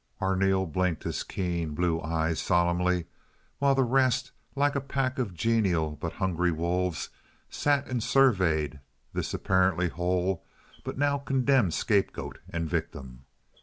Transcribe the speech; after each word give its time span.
Arneel 0.19 0.65
blinked 0.65 1.03
his 1.03 1.21
keen, 1.21 1.75
blue 1.75 2.01
eyes 2.01 2.41
solemnly, 2.41 3.05
while 3.59 3.75
the 3.75 3.83
rest, 3.83 4.31
like 4.55 4.73
a 4.73 4.81
pack 4.81 5.19
of 5.19 5.35
genial 5.35 5.95
but 5.95 6.13
hungry 6.13 6.51
wolves, 6.51 7.09
sat 7.51 7.87
and 7.87 8.01
surveyed 8.01 8.79
this 9.13 9.31
apparently 9.31 9.89
whole 9.89 10.43
but 10.83 10.97
now 10.97 11.19
condemned 11.19 11.75
scapegoat 11.75 12.39
and 12.49 12.67
victim. 12.67 13.25